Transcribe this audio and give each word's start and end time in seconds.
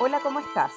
Hola, 0.00 0.20
¿cómo 0.22 0.38
estás? 0.38 0.72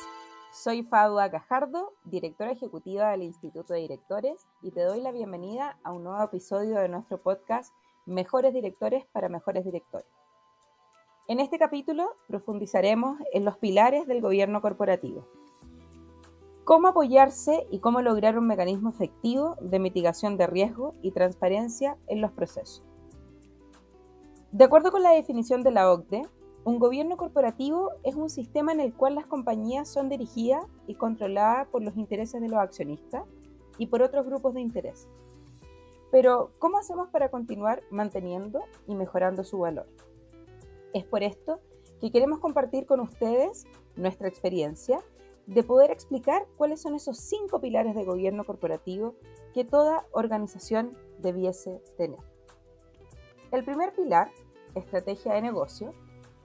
Soy 0.52 0.84
Fadua 0.84 1.30
Cajardo, 1.30 1.94
directora 2.06 2.52
ejecutiva 2.52 3.12
del 3.12 3.24
Instituto 3.24 3.74
de 3.74 3.82
Directores, 3.82 4.48
y 4.62 4.72
te 4.72 4.82
doy 4.82 5.02
la 5.02 5.12
bienvenida 5.12 5.78
a 5.84 5.92
un 5.92 6.04
nuevo 6.04 6.24
episodio 6.24 6.80
de 6.80 6.90
nuestro 6.90 7.22
podcast 7.22 7.74
Mejores 8.06 8.54
Directores 8.54 9.06
para 9.12 9.30
Mejores 9.30 9.64
Directores. 9.64 10.08
En 11.28 11.40
este 11.40 11.60
capítulo 11.60 12.16
profundizaremos 12.28 13.20
en 13.32 13.46
los 13.46 13.58
pilares 13.58 14.08
del 14.08 14.22
gobierno 14.22 14.62
corporativo. 14.62 15.28
Cómo 16.64 16.88
apoyarse 16.88 17.68
y 17.70 17.80
cómo 17.80 18.02
lograr 18.02 18.38
un 18.40 18.48
mecanismo 18.48 18.90
efectivo 18.90 19.56
de 19.62 19.80
mitigación 19.80 20.38
de 20.38 20.48
riesgo 20.48 20.94
y 21.02 21.12
transparencia 21.12 21.98
en 22.08 22.22
los 22.22 22.32
procesos. 22.32 22.84
De 24.54 24.66
acuerdo 24.66 24.92
con 24.92 25.02
la 25.02 25.10
definición 25.10 25.64
de 25.64 25.72
la 25.72 25.92
OCDE, 25.92 26.28
un 26.64 26.78
gobierno 26.78 27.18
corporativo 27.18 27.90
es 28.04 28.14
un 28.14 28.30
sistema 28.30 28.72
en 28.72 28.82
el 28.82 28.94
cual 28.94 29.16
las 29.16 29.26
compañías 29.26 29.90
son 29.90 30.10
dirigidas 30.10 30.64
y 30.86 30.94
controladas 30.94 31.68
por 31.70 31.82
los 31.82 31.98
intereses 31.98 32.40
de 32.40 32.50
los 32.50 32.60
accionistas 32.60 33.24
y 33.80 33.88
por 33.88 34.04
otros 34.04 34.28
grupos 34.28 34.54
de 34.54 34.62
interés. 34.62 35.08
Pero, 36.12 36.52
¿cómo 36.60 36.78
hacemos 36.78 37.10
para 37.10 37.32
continuar 37.32 37.82
manteniendo 37.90 38.62
y 38.86 38.94
mejorando 38.94 39.44
su 39.44 39.58
valor? 39.58 39.88
Es 40.94 41.04
por 41.04 41.24
esto 41.24 41.60
que 42.00 42.12
queremos 42.12 42.38
compartir 42.38 42.86
con 42.86 43.00
ustedes 43.00 43.66
nuestra 43.96 44.28
experiencia 44.28 45.00
de 45.48 45.64
poder 45.64 45.90
explicar 45.90 46.46
cuáles 46.58 46.80
son 46.80 46.94
esos 46.94 47.18
cinco 47.18 47.60
pilares 47.60 47.96
de 47.96 48.06
gobierno 48.06 48.44
corporativo 48.44 49.16
que 49.56 49.66
toda 49.66 50.06
organización 50.12 50.96
debiese 51.18 51.82
tener. 51.98 52.20
El 53.54 53.64
primer 53.64 53.94
pilar, 53.94 54.32
estrategia 54.76 55.34
de 55.34 55.42
negocio, 55.42 55.94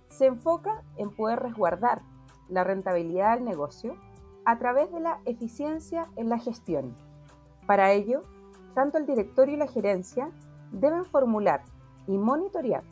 se 0.08 0.26
enfoca 0.26 0.82
en 0.96 1.10
poder 1.10 1.40
resguardar 1.40 2.02
la 2.48 2.64
rentabilidad 2.64 3.34
del 3.34 3.44
negocio 3.44 3.96
a 4.44 4.58
través 4.58 4.90
de 4.92 5.00
la 5.00 5.20
eficiencia 5.26 6.08
en 6.16 6.28
la 6.28 6.38
gestión. 6.38 6.96
Para 7.66 7.92
ello, 7.92 8.22
tanto 8.74 8.98
el 8.98 9.06
directorio 9.06 9.54
y 9.54 9.58
la 9.58 9.66
gerencia 9.66 10.30
deben 10.72 11.04
formular 11.04 11.62
y 12.06 12.16
monitorear 12.16 12.82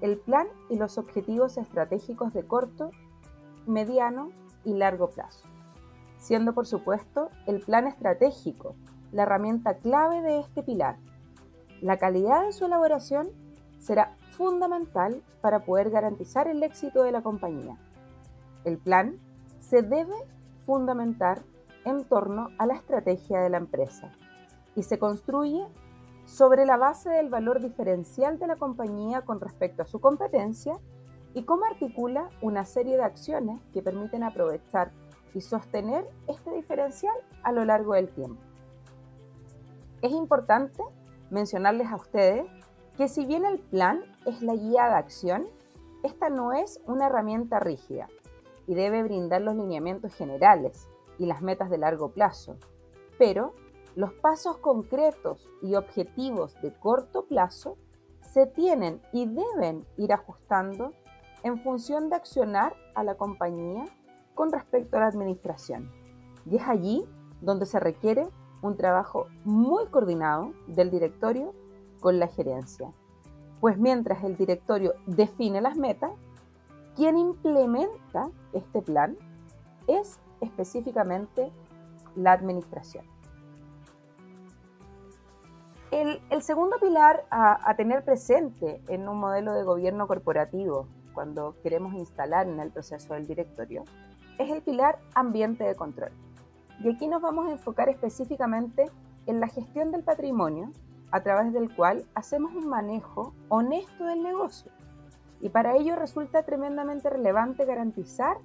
el 0.00 0.18
plan 0.18 0.46
y 0.68 0.76
los 0.76 0.98
objetivos 0.98 1.56
estratégicos 1.56 2.32
de 2.32 2.44
corto, 2.46 2.90
mediano 3.66 4.30
y 4.64 4.74
largo 4.74 5.10
plazo, 5.10 5.46
siendo 6.18 6.54
por 6.54 6.66
supuesto 6.66 7.30
el 7.46 7.60
plan 7.60 7.86
estratégico 7.86 8.74
la 9.12 9.22
herramienta 9.22 9.78
clave 9.78 10.20
de 10.20 10.40
este 10.40 10.62
pilar. 10.62 10.96
La 11.80 11.96
calidad 11.96 12.44
de 12.44 12.52
su 12.52 12.66
elaboración 12.66 13.28
será 13.86 14.16
fundamental 14.32 15.22
para 15.40 15.60
poder 15.60 15.90
garantizar 15.90 16.48
el 16.48 16.60
éxito 16.64 17.04
de 17.04 17.12
la 17.12 17.22
compañía. 17.22 17.76
El 18.64 18.78
plan 18.78 19.20
se 19.60 19.82
debe 19.82 20.14
fundamentar 20.64 21.42
en 21.84 22.04
torno 22.04 22.48
a 22.58 22.66
la 22.66 22.74
estrategia 22.74 23.40
de 23.40 23.48
la 23.48 23.58
empresa 23.58 24.10
y 24.74 24.82
se 24.82 24.98
construye 24.98 25.64
sobre 26.24 26.66
la 26.66 26.76
base 26.76 27.10
del 27.10 27.28
valor 27.28 27.62
diferencial 27.62 28.40
de 28.40 28.48
la 28.48 28.56
compañía 28.56 29.20
con 29.22 29.40
respecto 29.40 29.82
a 29.82 29.86
su 29.86 30.00
competencia 30.00 30.80
y 31.34 31.44
cómo 31.44 31.64
articula 31.64 32.28
una 32.42 32.64
serie 32.64 32.96
de 32.96 33.04
acciones 33.04 33.60
que 33.72 33.82
permiten 33.82 34.24
aprovechar 34.24 34.90
y 35.32 35.42
sostener 35.42 36.08
este 36.26 36.50
diferencial 36.50 37.14
a 37.44 37.52
lo 37.52 37.64
largo 37.64 37.94
del 37.94 38.08
tiempo. 38.08 38.40
Es 40.02 40.10
importante 40.10 40.82
mencionarles 41.30 41.86
a 41.86 41.96
ustedes 41.96 42.46
que 42.96 43.08
si 43.08 43.26
bien 43.26 43.44
el 43.44 43.58
plan 43.58 44.02
es 44.24 44.42
la 44.42 44.54
guía 44.54 44.88
de 44.88 44.94
acción, 44.94 45.46
esta 46.02 46.30
no 46.30 46.52
es 46.52 46.80
una 46.86 47.06
herramienta 47.06 47.60
rígida 47.60 48.08
y 48.66 48.74
debe 48.74 49.02
brindar 49.02 49.42
los 49.42 49.54
lineamientos 49.54 50.14
generales 50.14 50.88
y 51.18 51.26
las 51.26 51.42
metas 51.42 51.70
de 51.70 51.78
largo 51.78 52.12
plazo, 52.12 52.56
pero 53.18 53.54
los 53.94 54.12
pasos 54.14 54.58
concretos 54.58 55.48
y 55.62 55.74
objetivos 55.74 56.60
de 56.62 56.72
corto 56.72 57.26
plazo 57.26 57.76
se 58.20 58.46
tienen 58.46 59.00
y 59.12 59.26
deben 59.26 59.86
ir 59.96 60.12
ajustando 60.12 60.92
en 61.42 61.62
función 61.62 62.10
de 62.10 62.16
accionar 62.16 62.74
a 62.94 63.04
la 63.04 63.16
compañía 63.16 63.84
con 64.34 64.52
respecto 64.52 64.96
a 64.96 65.00
la 65.00 65.06
administración. 65.06 65.90
Y 66.44 66.56
es 66.56 66.62
allí 66.68 67.06
donde 67.40 67.66
se 67.66 67.80
requiere 67.80 68.28
un 68.62 68.76
trabajo 68.76 69.28
muy 69.44 69.86
coordinado 69.86 70.52
del 70.66 70.90
directorio 70.90 71.54
con 72.06 72.20
la 72.20 72.28
gerencia. 72.28 72.92
Pues 73.60 73.78
mientras 73.78 74.22
el 74.22 74.36
directorio 74.36 74.94
define 75.06 75.60
las 75.60 75.76
metas, 75.76 76.12
quien 76.94 77.18
implementa 77.18 78.30
este 78.52 78.80
plan 78.80 79.16
es 79.88 80.20
específicamente 80.40 81.50
la 82.14 82.30
administración. 82.30 83.04
El, 85.90 86.20
segundo 86.42 86.76
pilar 86.80 87.24
a, 87.32 87.74
tener 87.74 88.04
presente 88.04 88.80
en 88.86 89.08
un 89.08 89.18
modelo 89.18 89.52
de 89.54 89.64
gobierno 89.64 90.06
corporativo 90.06 90.86
cuando 91.12 91.56
queremos 91.64 91.92
instalar 91.94 92.46
en 92.46 92.60
el 92.60 92.70
proceso 92.70 93.14
del 93.14 93.26
directorio 93.26 93.82
es 94.38 94.48
el 94.48 94.62
pilar 94.62 95.00
ambiente 95.16 95.64
de 95.64 95.74
control. 95.74 96.12
Y 96.84 96.88
aquí 96.88 97.08
nos 97.08 97.20
vamos 97.20 97.48
a 97.48 97.50
enfocar 97.50 97.88
específicamente 97.88 98.84
en 99.26 99.40
la 99.40 99.48
gestión 99.48 99.90
del 99.90 100.04
patrimonio 100.04 100.70
a 101.16 101.22
través 101.22 101.50
del 101.54 101.74
cual 101.74 102.04
hacemos 102.14 102.54
un 102.54 102.68
manejo 102.68 103.32
honesto 103.48 104.04
del 104.04 104.22
negocio. 104.22 104.70
Y 105.40 105.48
para 105.48 105.74
ello 105.74 105.96
resulta 105.96 106.42
tremendamente 106.42 107.08
relevante 107.08 107.64
garantizar 107.64 108.36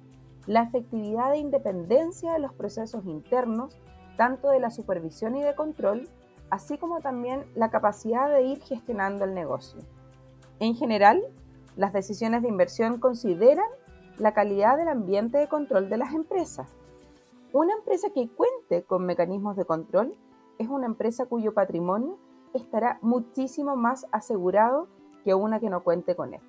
la 0.46 0.62
efectividad 0.62 1.34
e 1.34 1.38
independencia 1.38 2.32
de 2.32 2.38
los 2.38 2.54
procesos 2.54 3.04
internos, 3.04 3.76
tanto 4.16 4.48
de 4.48 4.58
la 4.58 4.70
supervisión 4.70 5.36
y 5.36 5.42
de 5.42 5.54
control, 5.54 6.08
así 6.48 6.78
como 6.78 7.00
también 7.00 7.44
la 7.54 7.70
capacidad 7.70 8.30
de 8.30 8.42
ir 8.42 8.62
gestionando 8.62 9.26
el 9.26 9.34
negocio. 9.34 9.82
En 10.58 10.74
general, 10.74 11.22
las 11.76 11.92
decisiones 11.92 12.40
de 12.40 12.48
inversión 12.48 12.98
consideran 13.00 13.68
la 14.16 14.32
calidad 14.32 14.78
del 14.78 14.88
ambiente 14.88 15.36
de 15.36 15.48
control 15.48 15.90
de 15.90 15.98
las 15.98 16.14
empresas. 16.14 16.70
Una 17.52 17.74
empresa 17.74 18.08
que 18.14 18.30
cuente 18.30 18.82
con 18.84 19.04
mecanismos 19.04 19.56
de 19.56 19.66
control 19.66 20.16
es 20.58 20.68
una 20.68 20.86
empresa 20.86 21.26
cuyo 21.26 21.52
patrimonio 21.52 22.16
estará 22.58 22.98
muchísimo 23.02 23.76
más 23.76 24.06
asegurado 24.12 24.88
que 25.24 25.34
una 25.34 25.60
que 25.60 25.70
no 25.70 25.82
cuente 25.82 26.16
con 26.16 26.34
él. 26.34 26.40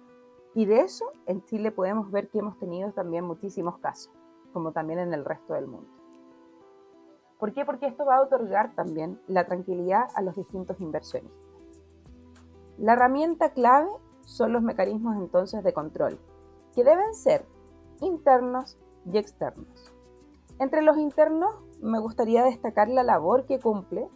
Y 0.56 0.66
de 0.66 0.82
eso 0.82 1.06
en 1.26 1.44
Chile 1.46 1.72
podemos 1.72 2.12
ver 2.12 2.30
que 2.30 2.40
hemos 2.40 2.58
tenido 2.60 2.92
también 2.92 3.26
muchísimos 3.26 3.80
casos, 3.80 4.14
como 4.52 4.72
también 4.72 5.00
en 5.00 5.14
el 5.14 5.26
resto 5.26 5.54
del 5.54 5.68
mundo. 5.68 5.90
¿Por 7.40 7.54
qué? 7.54 7.66
Porque 7.66 7.88
esto 7.88 8.06
va 8.06 8.18
a 8.18 8.22
otorgar 8.22 8.74
también 8.76 9.20
la 9.28 9.46
tranquilidad 9.46 10.08
a 10.16 10.22
los 10.22 10.36
distintos 10.36 10.80
inversionistas. 10.80 11.38
La 12.78 12.94
herramienta 12.94 13.52
clave 13.52 13.90
son 14.22 14.54
los 14.54 14.62
mecanismos 14.62 15.18
entonces 15.18 15.64
de 15.64 15.74
control, 15.74 16.20
que 16.74 16.84
deben 16.84 17.14
ser 17.14 17.46
internos 18.02 18.78
y 19.12 19.18
externos. 19.18 19.94
Entre 20.60 20.82
los 20.82 20.98
internos 20.98 21.54
me 21.82 22.00
gustaría 22.00 22.44
destacar 22.44 22.88
la 22.88 23.04
labor 23.04 23.46
que 23.46 23.60
cumple 23.60 24.08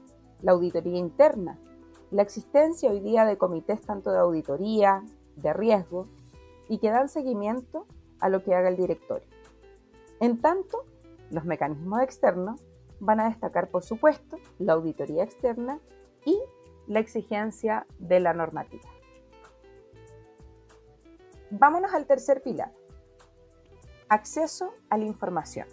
la 0.42 0.53
auditoría 0.53 0.97
interna, 0.97 1.59
la 2.12 2.22
existencia 2.22 2.90
hoy 2.90 3.00
día 3.00 3.25
de 3.25 3.38
comités 3.38 3.81
tanto 3.81 4.12
de 4.12 4.19
auditoría, 4.19 5.03
de 5.35 5.53
riesgo, 5.53 6.07
y 6.69 6.79
que 6.79 6.90
dan 6.90 7.09
seguimiento 7.09 7.85
a 8.19 8.29
lo 8.29 8.44
que 8.44 8.53
haga 8.53 8.69
el 8.69 8.78
directorio. 8.78 9.28
En 10.19 10.41
tanto, 10.41 10.85
los 11.29 11.46
mecanismos 11.46 12.01
externos 12.01 12.62
van 13.00 13.19
a 13.19 13.29
destacar, 13.29 13.69
por 13.69 13.84
supuesto, 13.84 14.38
la 14.59 14.73
auditoría 14.73 15.23
externa 15.23 15.79
y 16.25 16.40
la 16.88 17.00
exigencia 17.00 17.85
de 18.00 18.19
la 18.19 18.34
normativa. 18.34 18.90
Vámonos 21.52 21.93
al 21.93 22.05
tercer 22.05 22.41
pilar, 22.41 22.73
acceso 24.09 24.73
a 24.90 24.97
la 24.97 25.05
información. 25.05 25.67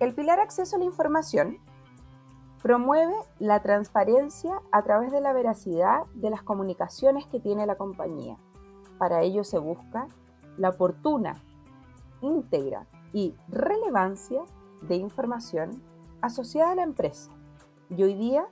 El 0.00 0.14
pilar 0.14 0.40
acceso 0.40 0.76
a 0.76 0.78
la 0.78 0.84
información 0.84 1.58
promueve 2.62 3.14
la 3.40 3.60
transparencia 3.60 4.62
a 4.70 4.82
través 4.82 5.10
de 5.10 5.20
la 5.20 5.32
veracidad 5.32 6.04
de 6.14 6.30
las 6.30 6.42
comunicaciones 6.42 7.26
que 7.26 7.40
tiene 7.40 7.66
la 7.66 7.74
compañía. 7.74 8.38
Para 8.98 9.22
ello 9.22 9.42
se 9.42 9.58
busca 9.58 10.06
la 10.56 10.70
oportuna, 10.70 11.42
íntegra 12.20 12.86
y 13.12 13.34
relevancia 13.48 14.42
de 14.80 14.94
información 14.94 15.82
asociada 16.20 16.72
a 16.72 16.76
la 16.76 16.84
empresa. 16.84 17.32
Y 17.90 18.04
hoy 18.04 18.14
día 18.14 18.46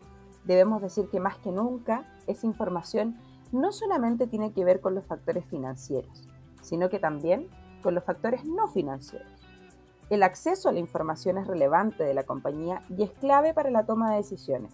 debemos 0.44 0.82
decir 0.82 1.08
que 1.08 1.20
más 1.20 1.38
que 1.38 1.52
nunca 1.52 2.04
esa 2.26 2.46
información 2.46 3.16
no 3.52 3.70
solamente 3.70 4.26
tiene 4.26 4.52
que 4.52 4.64
ver 4.64 4.80
con 4.80 4.96
los 4.96 5.06
factores 5.06 5.44
financieros, 5.46 6.28
sino 6.62 6.88
que 6.88 6.98
también 6.98 7.48
con 7.80 7.94
los 7.94 8.04
factores 8.04 8.44
no 8.44 8.66
financieros. 8.66 9.39
El 10.10 10.24
acceso 10.24 10.68
a 10.68 10.72
la 10.72 10.80
información 10.80 11.38
es 11.38 11.46
relevante 11.46 12.02
de 12.02 12.14
la 12.14 12.24
compañía 12.24 12.82
y 12.88 13.04
es 13.04 13.12
clave 13.12 13.54
para 13.54 13.70
la 13.70 13.86
toma 13.86 14.10
de 14.10 14.16
decisiones, 14.16 14.72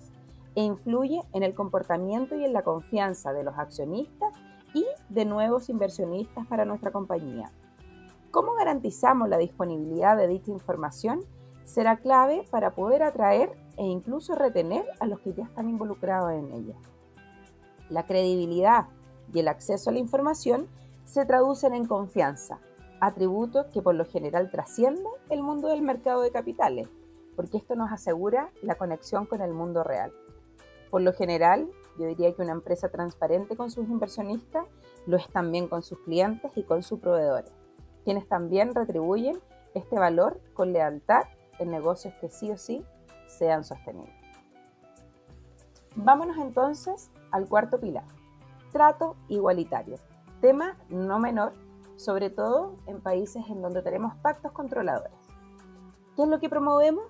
e 0.54 0.62
influye 0.62 1.20
en 1.34 1.42
el 1.42 1.54
comportamiento 1.54 2.36
y 2.36 2.44
en 2.46 2.54
la 2.54 2.62
confianza 2.62 3.34
de 3.34 3.44
los 3.44 3.58
accionistas 3.58 4.32
y 4.72 4.86
de 5.10 5.26
nuevos 5.26 5.68
inversionistas 5.68 6.46
para 6.46 6.64
nuestra 6.64 6.90
compañía. 6.90 7.52
¿Cómo 8.30 8.54
garantizamos 8.54 9.28
la 9.28 9.36
disponibilidad 9.36 10.16
de 10.16 10.26
dicha 10.26 10.50
información? 10.50 11.20
Será 11.64 11.98
clave 11.98 12.46
para 12.50 12.74
poder 12.74 13.02
atraer 13.02 13.58
e 13.76 13.84
incluso 13.84 14.34
retener 14.36 14.86
a 15.00 15.06
los 15.06 15.20
que 15.20 15.34
ya 15.34 15.44
están 15.44 15.68
involucrados 15.68 16.32
en 16.32 16.50
ella. 16.50 16.76
La 17.90 18.06
credibilidad 18.06 18.86
y 19.34 19.40
el 19.40 19.48
acceso 19.48 19.90
a 19.90 19.92
la 19.92 19.98
información 19.98 20.66
se 21.04 21.26
traducen 21.26 21.74
en 21.74 21.86
confianza, 21.86 22.58
atributos 23.00 23.66
que 23.66 23.82
por 23.82 23.94
lo 23.94 24.04
general 24.04 24.50
trascienden 24.50 25.04
el 25.30 25.42
mundo 25.42 25.68
del 25.68 25.82
mercado 25.82 26.22
de 26.22 26.30
capitales, 26.30 26.88
porque 27.34 27.58
esto 27.58 27.74
nos 27.74 27.92
asegura 27.92 28.50
la 28.62 28.76
conexión 28.76 29.26
con 29.26 29.40
el 29.40 29.52
mundo 29.52 29.82
real. 29.84 30.12
Por 30.90 31.02
lo 31.02 31.12
general, 31.12 31.68
yo 31.98 32.06
diría 32.06 32.32
que 32.34 32.42
una 32.42 32.52
empresa 32.52 32.88
transparente 32.88 33.56
con 33.56 33.70
sus 33.70 33.88
inversionistas 33.88 34.66
lo 35.06 35.16
es 35.16 35.28
también 35.28 35.68
con 35.68 35.82
sus 35.82 35.98
clientes 36.00 36.50
y 36.56 36.62
con 36.62 36.82
sus 36.82 37.00
proveedores, 37.00 37.52
quienes 38.04 38.26
también 38.28 38.74
retribuyen 38.74 39.38
este 39.74 39.98
valor 39.98 40.40
con 40.54 40.72
lealtad 40.72 41.24
en 41.58 41.70
negocios 41.70 42.14
que 42.20 42.28
sí 42.30 42.50
o 42.50 42.56
sí 42.56 42.84
sean 43.26 43.64
sostenibles. 43.64 44.14
Vámonos 45.94 46.36
entonces 46.38 47.10
al 47.30 47.48
cuarto 47.48 47.80
pilar, 47.80 48.04
trato 48.72 49.16
igualitario, 49.28 49.96
tema 50.40 50.76
no 50.88 51.18
menor, 51.18 51.52
sobre 51.96 52.30
todo 52.30 52.76
en 52.86 53.00
países 53.00 53.44
en 53.48 53.62
donde 53.62 53.82
tenemos 53.82 54.14
pactos 54.16 54.52
controladores. 54.52 55.12
¿Qué 56.14 56.22
es 56.22 56.28
lo 56.28 56.38
que 56.38 56.48
promovemos? 56.48 57.04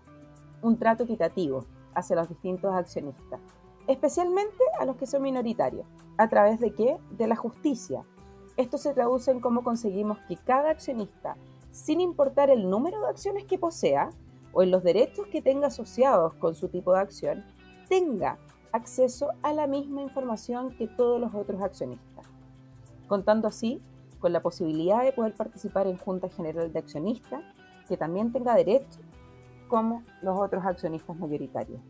Un 0.63 0.79
trato 0.79 1.05
equitativo 1.05 1.65
hacia 1.95 2.17
los 2.17 2.29
distintos 2.29 2.75
accionistas, 2.75 3.41
especialmente 3.87 4.63
a 4.79 4.85
los 4.85 4.97
que 4.97 5.07
son 5.07 5.23
minoritarios. 5.23 5.87
¿A 6.19 6.29
través 6.29 6.61
de 6.61 6.73
qué? 6.73 6.99
De 7.11 7.27
la 7.27 7.37
justicia. 7.37 8.05
Esto 8.57 8.79
se 8.79 8.95
traduce 8.95 9.31
en 9.31 9.41
cómo 9.41 9.63
conseguimos 9.63 10.19
que 10.29 10.37
cada 10.37 10.71
accionista, 10.71 11.37
sin 11.73 12.01
importar 12.01 12.49
el 12.51 12.71
número 12.71 13.01
de 13.01 13.09
acciones 13.09 13.45
que 13.45 13.59
posea 13.59 14.11
o 14.53 14.63
en 14.63 14.71
los 14.71 14.83
derechos 14.83 15.27
que 15.27 15.43
tenga 15.43 15.67
asociados 15.67 16.35
con 16.35 16.55
su 16.55 16.69
tipo 16.69 16.95
de 16.95 17.01
acción, 17.01 17.45
tenga 17.89 18.39
acceso 18.73 19.31
a 19.43 19.53
la 19.53 19.67
misma 19.67 20.03
información 20.03 20.75
que 20.77 20.89
todos 20.89 21.21
los 21.21 21.35
otros 21.35 21.61
accionistas, 21.63 22.27
contando 23.09 23.49
así 23.49 23.83
con 24.21 24.33
la 24.33 24.43
posibilidad 24.43 25.03
de 25.03 25.13
poder 25.13 25.35
participar 25.35 25.87
en 25.87 25.97
Junta 25.97 26.29
General 26.29 26.73
de 26.73 26.79
Accionistas, 26.79 27.43
que 27.89 27.97
también 27.97 28.33
tenga 28.33 28.55
derechos 28.55 29.01
como 29.69 30.03
los 30.23 30.39
otros 30.39 30.65
accionistas 30.65 31.17
mayoritarios. 31.17 31.81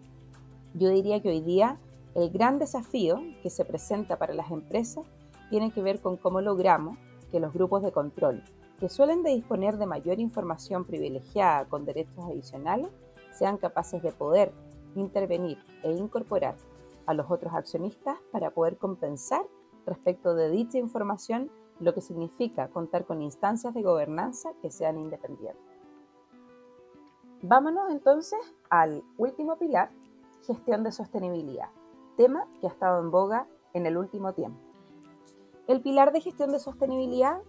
Yo 0.75 0.91
diría 0.91 1.21
que 1.21 1.29
hoy 1.29 1.41
día 1.41 1.79
el 2.15 2.31
gran 2.31 2.59
desafío 2.59 3.21
que 3.43 3.51
se 3.51 3.65
presenta 3.65 4.19
para 4.19 4.35
las 4.35 4.51
empresas 4.51 5.05
tiene 5.51 5.71
que 5.71 5.83
ver 5.83 6.01
con 6.01 6.17
cómo 6.17 6.41
logramos 6.41 6.99
que 7.31 7.41
los 7.41 7.53
grupos 7.53 7.83
de 7.83 7.93
control, 7.93 8.43
que 8.79 8.89
suelen 8.89 9.23
de 9.23 9.31
disponer 9.31 9.79
de 9.79 9.87
mayor 9.87 10.19
información 10.21 10.85
privilegiada 10.85 11.67
con 11.67 11.85
derechos 11.85 12.25
adicionales, 12.25 12.89
sean 13.33 13.59
capaces 13.59 14.03
de 14.03 14.13
poder 14.13 14.53
intervenir 14.95 15.59
e 15.83 15.93
incorporar 15.93 16.57
a 17.07 17.15
los 17.15 17.31
otros 17.31 17.55
accionistas 17.55 18.17
para 18.33 18.51
poder 18.51 18.77
compensar 18.79 19.43
respecto 19.87 20.35
de 20.35 20.51
dicha 20.51 20.79
información, 20.79 21.51
lo 21.81 21.95
que 21.95 22.01
significa 22.01 22.69
contar 22.69 23.05
con 23.05 23.23
instancias 23.23 23.75
de 23.75 23.83
gobernanza 23.83 24.51
que 24.63 24.71
sean 24.71 24.99
independientes. 24.99 25.63
Vámonos 27.43 27.91
entonces 27.91 28.41
al 28.71 29.03
último 29.19 29.57
pilar, 29.57 29.91
gestión 30.43 30.83
de 30.85 30.93
sostenibilidad 30.93 31.69
tema 32.17 32.49
que 32.61 32.67
ha 32.67 32.71
estado 32.71 33.01
en 33.01 33.11
boga 33.11 33.47
en 33.75 33.87
el 33.87 33.97
último 33.97 34.33
tiempo. 34.33 34.59
El 35.69 35.83
pilar 35.83 36.13
de 36.13 36.21
gestión 36.21 36.51
de 36.51 36.59
sostenibilidad 36.59 37.41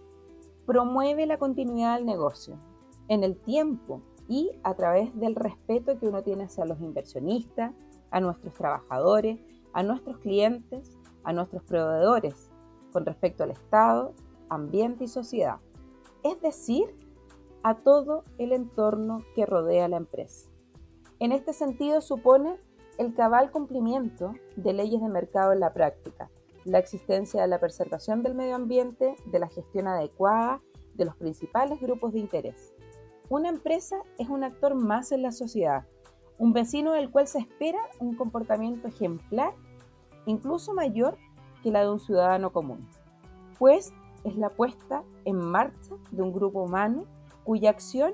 promueve 0.66 1.26
la 1.26 1.38
continuidad 1.38 1.96
del 1.96 2.06
negocio 2.06 2.58
en 3.08 3.24
el 3.24 3.36
tiempo 3.40 4.02
y 4.28 4.50
a 4.62 4.74
través 4.74 5.18
del 5.18 5.34
respeto 5.34 5.98
que 5.98 6.08
uno 6.08 6.22
tiene 6.22 6.44
hacia 6.44 6.66
los 6.66 6.80
inversionistas, 6.80 7.72
a 8.10 8.20
nuestros 8.20 8.54
trabajadores, 8.54 9.40
a 9.72 9.82
nuestros 9.82 10.18
clientes, 10.18 10.98
a 11.24 11.32
nuestros 11.32 11.62
proveedores, 11.62 12.47
con 12.98 13.06
respecto 13.06 13.44
al 13.44 13.52
Estado, 13.52 14.12
ambiente 14.48 15.04
y 15.04 15.06
sociedad. 15.06 15.60
Es 16.24 16.40
decir, 16.40 16.96
a 17.62 17.76
todo 17.76 18.24
el 18.38 18.52
entorno 18.52 19.18
que 19.36 19.46
rodea 19.46 19.86
la 19.86 19.98
empresa. 19.98 20.50
En 21.20 21.30
este 21.30 21.52
sentido 21.52 22.00
supone 22.00 22.58
el 22.98 23.14
cabal 23.14 23.52
cumplimiento 23.52 24.34
de 24.56 24.72
leyes 24.72 25.00
de 25.00 25.08
mercado 25.08 25.52
en 25.52 25.60
la 25.60 25.72
práctica, 25.72 26.28
la 26.64 26.80
existencia 26.80 27.40
de 27.40 27.46
la 27.46 27.60
preservación 27.60 28.24
del 28.24 28.34
medio 28.34 28.56
ambiente, 28.56 29.14
de 29.26 29.38
la 29.38 29.46
gestión 29.46 29.86
adecuada 29.86 30.60
de 30.94 31.04
los 31.04 31.14
principales 31.14 31.80
grupos 31.80 32.12
de 32.14 32.18
interés. 32.18 32.74
Una 33.28 33.48
empresa 33.48 34.02
es 34.18 34.28
un 34.28 34.42
actor 34.42 34.74
más 34.74 35.12
en 35.12 35.22
la 35.22 35.30
sociedad, 35.30 35.86
un 36.36 36.52
vecino 36.52 36.94
del 36.94 37.12
cual 37.12 37.28
se 37.28 37.38
espera 37.38 37.78
un 38.00 38.16
comportamiento 38.16 38.88
ejemplar, 38.88 39.54
incluso 40.26 40.74
mayor 40.74 41.16
que 41.62 41.70
la 41.70 41.82
de 41.82 41.90
un 41.90 42.00
ciudadano 42.00 42.50
común, 42.50 42.78
pues 43.58 43.92
es 44.24 44.36
la 44.36 44.50
puesta 44.50 45.02
en 45.24 45.36
marcha 45.36 45.94
de 46.10 46.22
un 46.22 46.32
grupo 46.32 46.62
humano 46.62 47.04
cuya 47.44 47.70
acción 47.70 48.12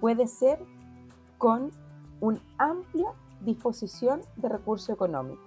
puede 0.00 0.26
ser 0.26 0.58
con 1.36 1.70
un 2.20 2.40
amplio 2.58 3.14
disposición 3.40 4.22
de 4.36 4.48
recursos 4.48 4.90
económicos. 4.90 5.44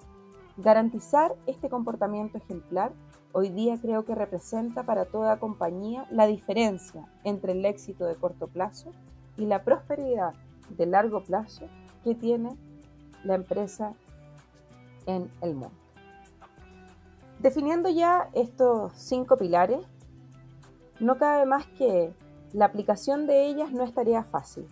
Garantizar 0.57 1.35
este 1.47 1.69
comportamiento 1.69 2.37
ejemplar 2.37 2.91
hoy 3.33 3.49
día 3.49 3.77
creo 3.81 4.05
que 4.05 4.15
representa 4.15 4.83
para 4.83 5.05
toda 5.05 5.39
compañía 5.39 6.05
la 6.11 6.27
diferencia 6.27 7.07
entre 7.23 7.53
el 7.53 7.65
éxito 7.65 8.05
de 8.05 8.15
corto 8.15 8.47
plazo 8.47 8.91
y 9.37 9.45
la 9.45 9.63
prosperidad 9.63 10.33
de 10.69 10.85
largo 10.85 11.23
plazo 11.23 11.65
que 12.03 12.15
tiene 12.15 12.55
la 13.23 13.35
empresa 13.35 13.93
en 15.05 15.31
el 15.41 15.55
mundo. 15.55 15.80
Definiendo 17.41 17.89
ya 17.89 18.29
estos 18.33 18.93
cinco 18.93 19.35
pilares, 19.35 19.79
no 20.99 21.17
cabe 21.17 21.47
más 21.47 21.65
que 21.65 22.13
la 22.53 22.65
aplicación 22.65 23.25
de 23.25 23.47
ellas 23.47 23.71
no 23.71 23.83
es 23.83 23.95
tarea 23.95 24.23
fácil. 24.23 24.67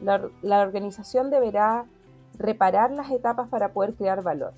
La, 0.00 0.62
organización 0.62 1.28
deberá 1.28 1.84
reparar 2.38 2.92
las 2.92 3.10
etapas 3.10 3.50
para 3.50 3.74
poder 3.74 3.94
crear 3.94 4.22
valor, 4.22 4.54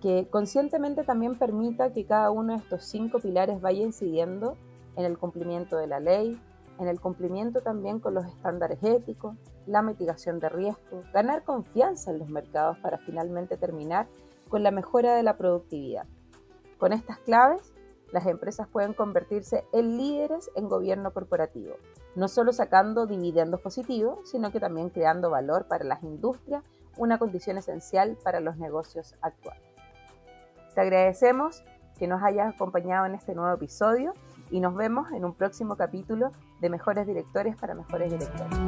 que 0.00 0.28
conscientemente 0.30 1.02
también 1.02 1.34
permita 1.34 1.92
que 1.92 2.06
cada 2.06 2.30
uno 2.30 2.52
de 2.52 2.60
estos 2.60 2.84
cinco 2.84 3.18
pilares 3.18 3.60
vaya 3.60 3.82
incidiendo 3.82 4.56
en 4.94 5.06
el 5.06 5.18
cumplimiento 5.18 5.76
de 5.78 5.88
la 5.88 5.98
ley, 5.98 6.40
en 6.78 6.86
el 6.86 7.00
cumplimiento 7.00 7.62
también 7.62 7.98
con 7.98 8.14
los 8.14 8.26
estándares 8.26 8.80
éticos, 8.84 9.34
la 9.66 9.82
mitigación 9.82 10.38
de 10.38 10.50
riesgos, 10.50 11.04
ganar 11.12 11.42
confianza 11.42 12.12
en 12.12 12.20
los 12.20 12.28
mercados 12.28 12.78
para 12.78 12.98
finalmente 12.98 13.56
terminar 13.56 14.06
con 14.48 14.62
la 14.62 14.70
mejora 14.70 15.16
de 15.16 15.24
la 15.24 15.36
productividad. 15.36 16.06
Con 16.78 16.92
estas 16.92 17.18
claves, 17.18 17.72
las 18.12 18.26
empresas 18.26 18.68
pueden 18.68 18.92
convertirse 18.92 19.64
en 19.72 19.96
líderes 19.96 20.50
en 20.54 20.68
gobierno 20.68 21.12
corporativo, 21.12 21.74
no 22.14 22.28
solo 22.28 22.52
sacando 22.52 23.06
dividendos 23.06 23.60
positivos, 23.60 24.30
sino 24.30 24.52
que 24.52 24.60
también 24.60 24.90
creando 24.90 25.30
valor 25.30 25.66
para 25.68 25.84
las 25.84 26.02
industrias 26.02 26.62
una 26.96 27.18
condición 27.18 27.58
esencial 27.58 28.16
para 28.22 28.40
los 28.40 28.56
negocios 28.58 29.14
actuales. 29.22 29.62
Te 30.74 30.80
agradecemos 30.80 31.62
que 31.98 32.06
nos 32.06 32.22
hayas 32.22 32.54
acompañado 32.54 33.06
en 33.06 33.14
este 33.14 33.34
nuevo 33.34 33.54
episodio 33.54 34.12
y 34.50 34.60
nos 34.60 34.74
vemos 34.74 35.10
en 35.12 35.24
un 35.24 35.34
próximo 35.34 35.76
capítulo 35.76 36.30
de 36.60 36.70
Mejores 36.70 37.06
Directores 37.06 37.56
para 37.56 37.74
Mejores 37.74 38.12
Directores. 38.12 38.58